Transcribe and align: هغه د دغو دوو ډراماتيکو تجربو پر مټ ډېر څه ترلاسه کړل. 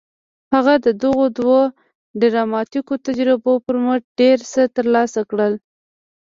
هغه 0.53 0.73
د 0.85 0.87
دغو 1.03 1.25
دوو 1.37 1.59
ډراماتيکو 2.21 2.93
تجربو 3.07 3.53
پر 3.65 3.75
مټ 3.83 4.01
ډېر 4.19 4.37
څه 4.51 4.61
ترلاسه 4.75 5.21
کړل. 5.29 5.53